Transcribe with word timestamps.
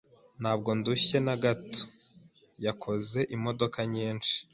Ntabwo 0.41 0.69
ndushye 0.79 1.17
na 1.25 1.35
gato. 1.43 1.83
yakoze 2.65 3.19
imodoka 3.35 3.79
nyinshi. 3.93 4.35